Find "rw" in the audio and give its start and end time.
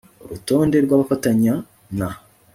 0.85-0.91